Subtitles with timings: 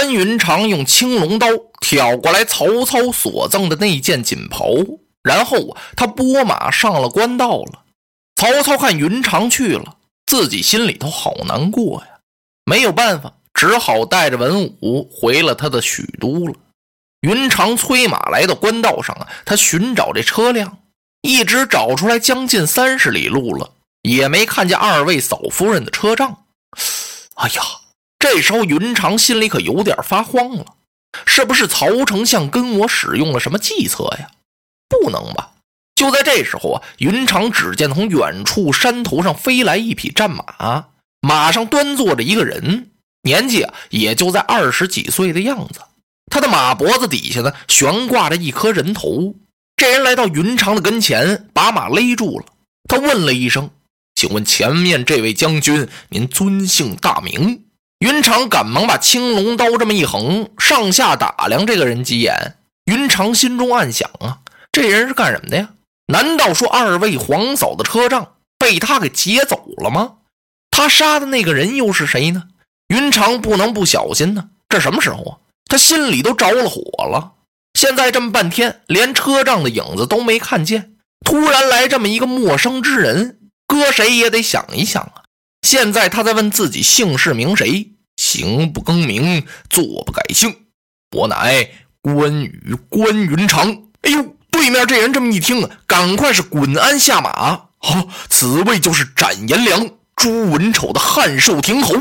[0.00, 1.46] 关云长用青龙刀
[1.78, 4.70] 挑过来曹操所赠的那件锦袍，
[5.22, 7.82] 然后他拨马上了官道了。
[8.34, 12.20] 曹操看云长去了，自己心里头好难过呀，
[12.64, 16.54] 没有办法，只好带着文武回了他的许都了。
[17.20, 20.78] 云长催马来到官道上啊，他寻找这车辆，
[21.20, 26.44] 一直找出来将近三十里路了，也没看见二位嫂夫人的车仗。
[27.34, 27.62] 哎呀，
[28.20, 30.64] 这时候云长心里可有点发慌了，
[31.26, 34.30] 是不是曹丞相跟我使用了什么计策呀？
[34.88, 35.52] 不能吧！
[35.94, 40.88] 就在这时候啊，云长只见从远处山头上飞来一匹战马，
[41.20, 42.90] 马上端坐着一个人，
[43.22, 45.80] 年纪啊也就在二十几岁的样子。
[46.30, 49.34] 他的马脖子底下呢，悬挂着一颗人头。
[49.76, 52.46] 这人来到云长的跟前，把马勒住了。
[52.88, 53.70] 他问了一声
[54.14, 57.64] ：“请问前面这位将军，您尊姓大名？”
[58.00, 62.56] 云长赶忙把青龙刀这么一横，上下打量这个人几眼。
[62.86, 64.38] 云长心中暗想：啊，
[64.72, 65.68] 这人是干什么的呀？
[66.06, 70.14] 难道说二位皇嫂的车仗被他给劫走了吗？
[70.70, 72.44] 他杀的那个人又是谁呢？
[72.88, 74.48] 云长不能不小心呢。
[74.70, 75.36] 这什么时候啊？
[75.66, 77.34] 他心里都着了火了。
[77.74, 80.94] 现在这么半天，连车仗的影子都没看见，
[81.26, 85.22] 突然来这么一个陌生之人，搁谁也得想一想啊。
[85.70, 90.52] 现在他在问自己姓氏名谁，行不更名，坐不改姓，
[91.12, 91.70] 我乃
[92.02, 93.84] 关羽关云长。
[94.02, 97.30] 哎呦，对面这人这么一听啊，赶快是滚鞍下马。
[97.78, 101.94] 好，此位就是斩颜良、诛文丑的汉寿亭侯，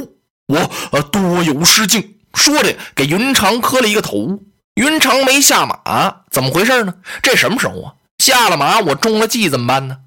[0.48, 2.16] 我呃多有失敬。
[2.34, 4.40] 说着，给云长磕了一个头。
[4.74, 6.96] 云长没下马，怎么回事呢？
[7.22, 7.94] 这什么时候啊？
[8.18, 9.98] 下了马，我中了计怎么办呢？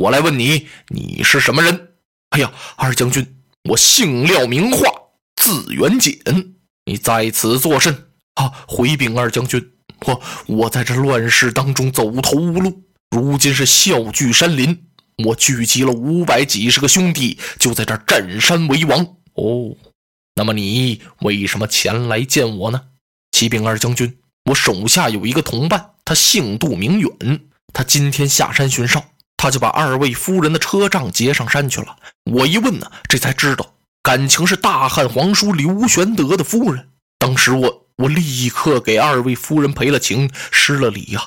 [0.00, 1.90] 我来问你，你是什么人？
[2.34, 3.36] 哎呀，二将军，
[3.70, 4.90] 我姓廖名化，
[5.36, 6.18] 字元简。
[6.84, 8.08] 你在此作甚？
[8.34, 9.70] 啊，回禀二将军，
[10.04, 14.86] 我我在这乱世当中走投无路，如今是笑聚山林，
[15.26, 19.00] 我聚集了五百几十个兄弟，就在这占山为王。
[19.34, 19.76] 哦。
[20.34, 22.80] 那么你为什么前来见我呢？
[23.30, 27.40] 启禀二将军，我手下有一个同伴，他姓杜名远，
[27.72, 29.04] 他今天下山巡哨，
[29.44, 31.94] 他就把二位夫人的车仗劫上山去了。
[32.32, 36.88] 我一问呢，这才知道，感情是大汉皇叔刘玄德的夫人。
[37.18, 41.22] 当时我我立刻给二位夫人赔了情，失了礼呀。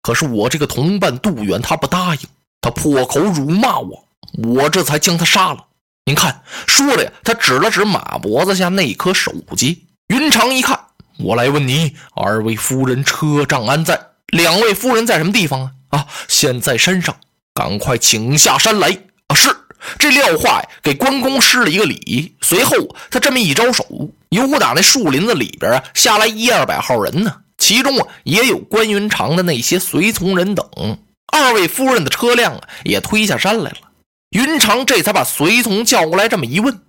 [0.00, 2.20] 可是我这个同伴杜远他不答应，
[2.62, 4.02] 他破口辱骂我，
[4.44, 5.66] 我这才将他杀了。
[6.06, 9.88] 您看，说着呀，他指了指马脖子下那颗手级。
[10.06, 10.80] 云长一看，
[11.18, 14.06] 我来问你，二位夫人车仗安在？
[14.28, 15.72] 两位夫人在什么地方啊？
[15.90, 17.14] 啊，现在山上，
[17.58, 18.88] 赶快请下山来。
[19.26, 19.50] 啊，是。
[19.98, 22.76] 这廖化，给关公施了一个礼，随后
[23.10, 23.84] 他这么一招手，
[24.28, 30.64] 由打那树林子里边啊下来一二百号人呢，其中啊也有关云长的那些随从人等。
[31.32, 33.90] 二位夫人的车辆啊也推下山来了。
[34.30, 36.80] 云长这才把随从叫过来，这么一问，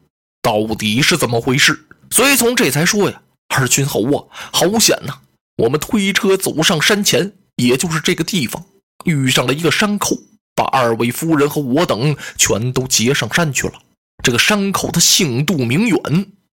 [0.43, 1.87] 到底是怎么回事？
[2.11, 3.21] 随从这才说呀
[3.55, 5.13] ：“二军侯啊，好险呐！
[5.57, 8.65] 我们推车走上山前，也就是这个地方，
[9.05, 10.17] 遇上了一个山寇，
[10.59, 13.73] 把二位夫人和我等全都劫上山去了。
[14.21, 15.97] 这个山口他姓杜名远，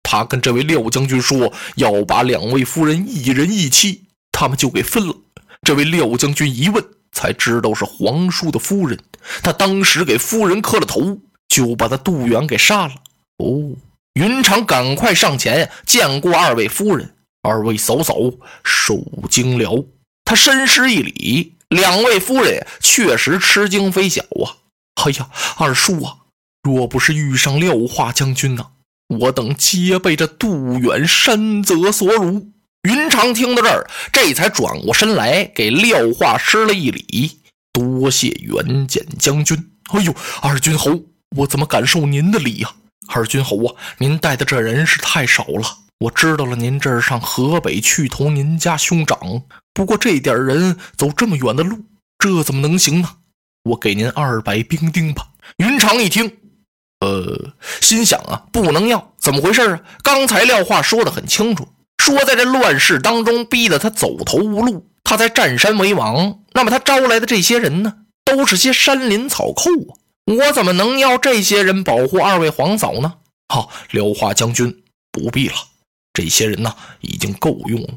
[0.02, 5.16] 他跟这位廖将军说要把两位夫人一人一妻，他们就给分了。
[5.62, 6.84] 这位廖将军一问。”
[7.16, 8.98] 才知道是皇叔的夫人，
[9.40, 11.16] 他当时给夫人磕了头，
[11.46, 12.94] 就把他杜远给杀了。
[13.36, 13.70] 哦，
[14.14, 18.16] 云长赶快上前，见过二位夫人，二位嫂嫂
[18.64, 19.00] 受
[19.30, 19.86] 惊了。
[20.24, 24.56] 他深施一礼，两位夫人确实吃惊非小啊。
[25.04, 26.16] 哎呀，二叔啊，
[26.62, 28.66] 若不是遇上廖化将军呐，
[29.08, 32.50] 我等皆被这杜远山泽所辱。
[32.88, 37.40] 云长听到这儿，这才转过身来给廖化施了一礼，
[37.72, 39.70] 多谢元简将军。
[39.92, 41.02] 哎呦，二军侯，
[41.36, 42.74] 我怎么敢受您的礼呀？
[43.08, 45.78] 二军侯啊，您带的这人是太少了。
[46.00, 49.42] 我知道了，您这是上河北去投您家兄长。
[49.72, 51.78] 不过这点人走这么远的路，
[52.18, 53.08] 这怎么能行呢？
[53.64, 55.28] 我给您二百兵丁吧。
[55.56, 56.36] 云长一听，
[57.00, 59.80] 呃，心想啊，不能要，怎么回事啊？
[60.02, 61.68] 刚才廖化说的很清楚。
[61.98, 66.40] 说，在这乱世当中，逼得他走投无路，他才占山为王。
[66.52, 67.94] 那么他招来的这些人呢，
[68.24, 69.96] 都是些山林草寇啊！
[70.26, 73.14] 我怎么能要这些人保护二位皇嫂呢？
[73.48, 75.54] 好，廖化将军不必了，
[76.14, 77.88] 这些人呢已经够用了。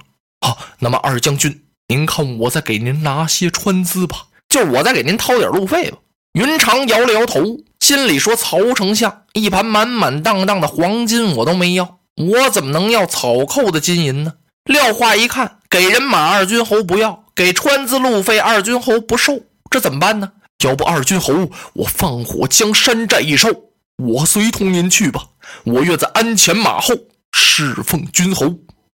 [0.42, 5.98] 好，那么二将军，您看我再给您拿些川资吧，就我再给您掏点路费吧。
[6.34, 7.42] 云长摇了摇头，
[7.80, 14.34] 心里说：“曹丞相，一盘满满当当的黄金我都没要。”我怎么能要草寇的金银呢？
[14.66, 19.40] 廖化一看，给人马二军侯不要，给川资路费二军侯不受，
[19.70, 20.32] 这怎么办呢？
[20.64, 23.50] 要不二军侯，我放火将山寨一烧，
[23.98, 25.28] 我随同您去吧。
[25.64, 26.96] 我愿在鞍前马后
[27.40, 28.48] 侍奉君侯。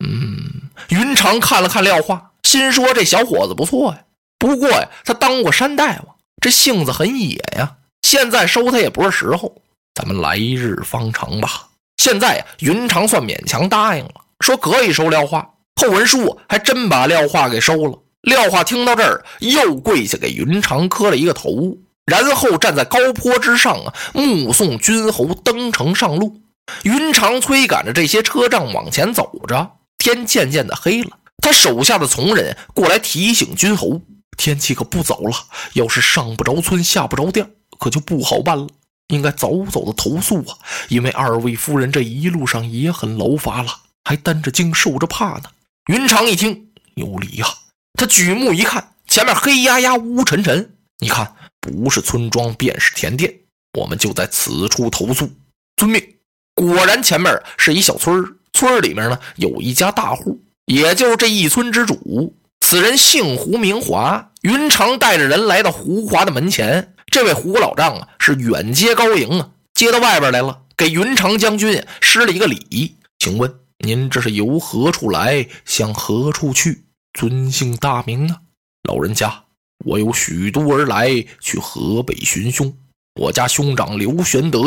[0.01, 3.99] 嗯，云长看了看廖化，心说这小伙子不错呀。
[4.37, 7.75] 不过呀，他当过山大王，这性子很野呀。
[8.01, 9.61] 现在收他也不是时候，
[9.93, 11.67] 咱们来日方长吧。
[11.97, 15.49] 现在呀，云长算勉强答应了，说可以收廖化。
[15.81, 17.99] 后文书还真把廖化给收了。
[18.21, 26.41] 廖化听到这儿，又跪下给云长磕了一个头，然后站在高坡之上啊，目送君侯登城上路。
[26.83, 31.17] 云长催赶着这些车仗往前走着，天渐渐的黑了。
[31.41, 34.01] 他手下的从人过来提醒君侯：
[34.37, 35.35] 天气可不早了，
[35.73, 37.49] 要是上不着村下不着店，
[37.79, 38.67] 可就不好办了。
[39.07, 40.57] 应该早早的投宿啊，
[40.89, 43.71] 因为二位夫人这一路上也很劳乏了，
[44.03, 45.43] 还担着惊受着怕呢。
[45.91, 47.47] 云长一听有理呀，
[47.93, 53.33] 他举目一看，前面黑压压、乌沉沉，你看不是村庄便是田店，
[53.79, 55.31] 我们就在此处投宿。
[55.77, 56.18] 遵命。
[56.59, 62.35] 果然，前面是一小村村里面呢有一家大户，也就是这一村之主。
[62.59, 64.31] 此人姓胡，名华。
[64.41, 73.53] 云长带着人来到胡华的门前，这位胡老丈啊是远接高迎啊，接到外边来了，给云长将军施了一个礼，请问。
[73.81, 76.83] 您这是由何处来，向何处去？
[77.13, 78.35] 尊姓大名呢？
[78.83, 79.45] 老人家，
[79.85, 82.77] 我有许都而来，去河北寻兄。
[83.19, 84.61] 我家兄长刘玄德，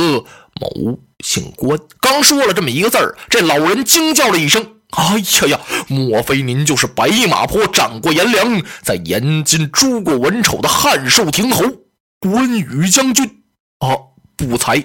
[0.60, 1.78] 某姓关。
[2.00, 5.60] 刚说了这么一个字儿，这老人惊叫了一声：“哎呀呀！
[5.88, 11.64] 莫非您就是白马坡斩过颜良，在延津诛过文丑的汉寿亭侯
[12.20, 13.42] 关羽将军？”
[13.80, 13.96] 啊，
[14.36, 14.84] 不才，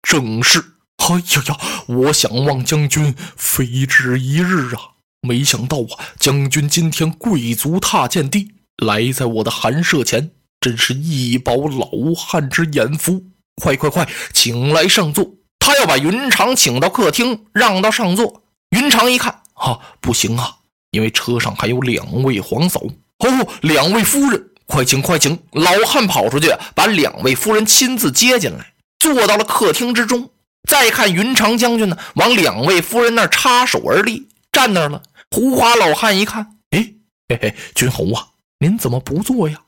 [0.00, 0.64] 正是。
[0.98, 1.56] 哎呀呀！
[1.88, 4.94] 我想望将军非止一日啊！
[5.22, 13.22] 没想到啊，将军今天贵族踏见地，来在我的寒舍前，真是一饱老汉之眼福。
[13.56, 15.28] 快快快，请来上座。
[15.58, 18.42] 他要把云长请到客厅，让到上座。
[18.70, 20.58] 云长一看，啊，不行啊，
[20.92, 22.80] 因为车上还有两位皇嫂
[23.18, 25.38] 哦，两位夫人，快请快请！
[25.52, 30.30] 老汉跑出去，把两位夫人亲自接进来，坐到了客厅之中。
[30.68, 35.02] 再看云长将军呢，往两位夫人那儿插手而立，站那儿了。
[35.30, 36.92] 胡华老汉一看，哎，
[37.28, 38.28] 嘿嘿，君侯啊，
[38.60, 39.58] 您怎么不坐呀？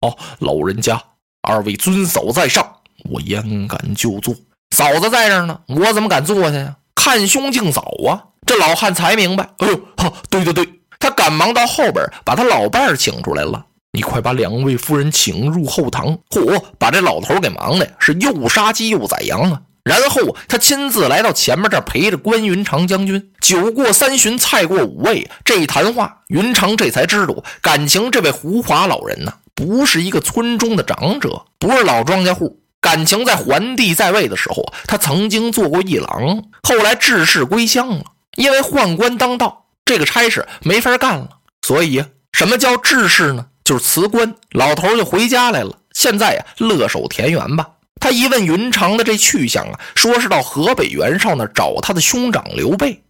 [0.00, 1.02] 哦，老人家，
[1.42, 2.66] 二位尊嫂在上，
[3.10, 4.34] 我焉敢就坐？
[4.74, 6.76] 嫂子在这呢，我怎么敢坐下呀？
[6.94, 8.24] 看兄敬嫂啊！
[8.46, 10.66] 这老汉才明白，哎呦，哈，对对对，
[10.98, 13.66] 他赶忙到后边把他老伴儿请出来了。
[13.92, 16.16] 你快把两位夫人请入后堂。
[16.30, 19.60] 嚯，把这老头给忙的是又杀鸡又宰羊啊！
[19.82, 23.32] 然后他亲自来到前面这陪着关云长将军。
[23.40, 32.62] 酒过三巡，菜过五味，这一谈话，云长这才知道，感情这位胡华老人呢，不是一个村中的长者，不是老庄稼户。
[32.80, 38.04] 感情在桓帝在位的时候，他曾经做过一郎，后来致仕归乡了。
[38.36, 41.28] 因为宦官当道，这个差事没法干了，
[41.60, 43.48] 所以什么叫致仕呢？
[43.62, 45.76] 就是辞官，老头就回家来了。
[45.92, 47.68] 现在呀，乐守田园吧。
[48.00, 53.04] 他一问云长的这去向啊，说是到河北袁绍那找他的兄长刘备。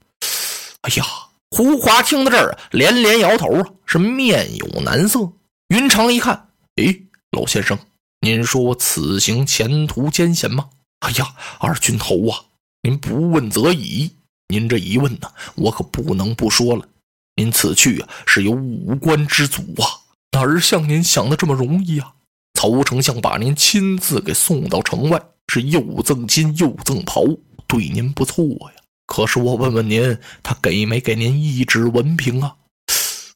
[0.80, 1.04] 哎呀，
[1.52, 5.20] 胡华听到这儿连连摇头啊，是面有难色。
[5.68, 6.48] 云长一看，
[6.80, 6.96] 哎，
[7.32, 7.78] 老先生，
[8.20, 10.70] 您说我此行前途艰险吗？
[11.00, 12.40] 哎呀，二军侯啊，
[12.82, 14.10] 您不问则已，
[14.48, 16.88] 您这一问呢，我可不能不说了。
[17.36, 19.84] 您此去啊，是有五官之阻啊，
[20.32, 22.14] 哪儿像您想的这么容易啊？
[22.54, 27.24] 曹丞相把您亲自给送到城外，是又赠金又赠袍，
[27.66, 28.82] 对您不错呀。
[29.06, 32.56] 可是我问问您，他给没给您一纸文凭啊？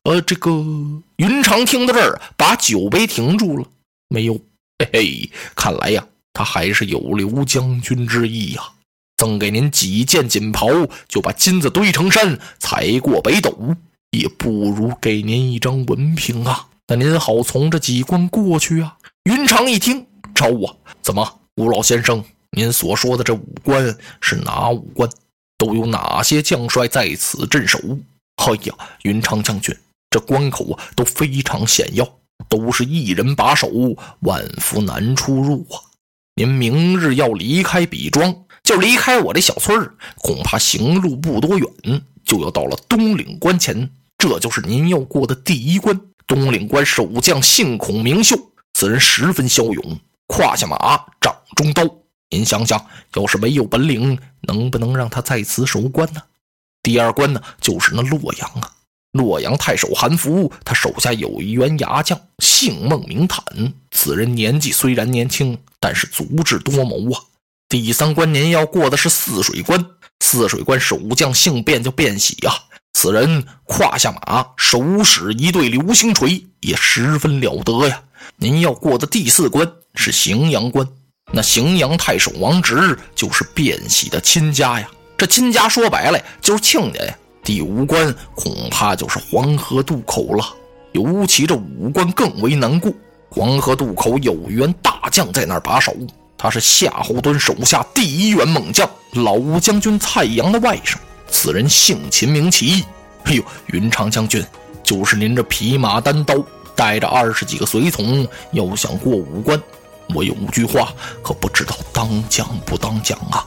[0.05, 0.51] 呃，这个
[1.17, 3.67] 云长听到这儿，把酒杯停住了，
[4.09, 4.35] 没有。
[4.79, 8.63] 嘿嘿，看来呀，他还是有刘将军之意呀。
[9.17, 10.69] 赠给您几件锦袍，
[11.09, 13.75] 就把金子堆成山，踩过北斗，
[14.11, 16.69] 也不如给您一张文凭啊。
[16.89, 18.99] 那您好从这几关过去啊。
[19.23, 20.75] 云长一听，招啊！
[21.01, 25.09] 怎么，吴老先生，您所说的这五关是哪五关？
[25.57, 27.79] 都有哪些将帅在此镇守？
[28.37, 29.75] 哎呀，云长将军，
[30.15, 32.09] 这关口啊都非常险要，
[32.49, 33.69] 都是一人把守，
[34.21, 35.75] 万夫难出入啊！
[36.37, 41.69] 您明日要离开比庄，就离开我这小村儿，恐怕行路不多远，
[42.25, 46.01] 就要到了东岭关前，这就是您要过的第一关。
[46.29, 48.39] 东岭关守将姓孔名秀。
[48.73, 51.83] 此人十分骁勇，胯下马，掌中刀。
[52.31, 56.23] 您想想，要是没有本领，能不能让他在此守关呢？
[56.85, 58.74] 第二关呢，就是那洛阳啊。
[59.15, 63.45] 洛阳太守韩福，他手下有一员牙将，姓孟名坦。
[63.93, 67.23] 此人年纪虽然年轻，但是足智多谋啊。
[67.69, 69.87] 第三关您要过的是泗水关，
[70.19, 72.53] 泗水关守将姓卞，叫卞喜呀。
[72.93, 78.03] 此人胯下马，手使一对流星锤，也十分了得呀。
[78.37, 80.89] 您要过的第四关是荥阳关，
[81.33, 84.91] 那荥阳太守王直就是卞喜的亲家呀。
[85.17, 87.17] 这亲家说白了就是亲家呀。
[87.45, 90.43] 第五关恐怕就是黄河渡口了，
[90.93, 92.91] 尤其这五关更为难过。
[93.29, 95.95] 黄河渡口有员大将在那儿把守，
[96.39, 100.97] 他是夏侯惇手下第一员猛将，老吴将军蔡阳的外甥。
[101.29, 102.83] 此人姓秦名齐。
[103.25, 104.43] 哎呦，云长将军，
[104.83, 106.37] 就是您这匹马单刀，
[106.75, 109.61] 带着二十几个随从，要想过五关，
[110.15, 113.45] 我有句话可不知道当讲不当讲啊。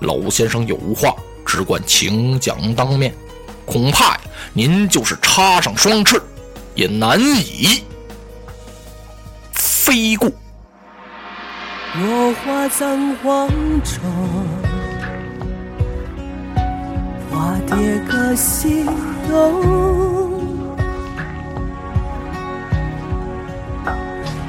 [0.00, 1.14] 老先生有话，
[1.44, 3.12] 只管请讲当面。
[3.70, 4.20] 恐怕呀，
[4.52, 6.20] 您就是插上双翅，
[6.74, 7.84] 也难以
[9.52, 10.28] 飞过。
[11.94, 13.48] 落花葬黄
[13.84, 14.02] 冢，
[17.30, 17.76] 花蝶
[18.10, 18.84] 各西
[19.28, 20.40] 东。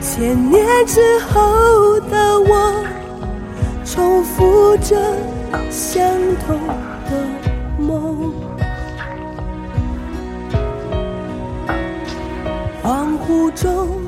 [0.01, 2.83] 千年之后的我，
[3.85, 4.95] 重复着
[5.69, 6.03] 相
[6.47, 6.59] 同
[13.31, 14.00] 雾中。